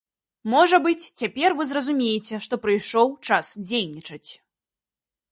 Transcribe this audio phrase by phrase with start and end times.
[0.51, 4.29] Можа быць, цяпер вы зразумееце, што прыйшоў час дзейнічаць!